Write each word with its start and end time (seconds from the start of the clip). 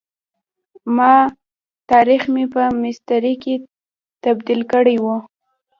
ما 0.95 1.13
تاریخ 1.91 2.21
مې 2.33 2.45
په 2.53 2.61
میسترې 2.81 3.33
کي 3.43 3.55
تبد 4.23 4.47
یل 4.51 4.61
کړی 4.73 4.97
وو. 5.03 5.15